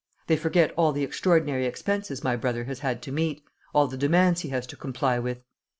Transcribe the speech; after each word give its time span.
They 0.25 0.35
forget 0.35 0.73
all 0.75 0.93
the 0.93 1.03
extraordinary 1.03 1.67
expenses 1.67 2.23
my 2.23 2.35
brother 2.35 2.63
has 2.63 2.79
had 2.79 3.03
to 3.03 3.11
meet, 3.11 3.43
all 3.71 3.85
the 3.85 3.97
demands 3.97 4.41
he 4.41 4.49
has 4.49 4.65
to 4.65 4.75
comply 4.75 5.19
with. 5.19 5.43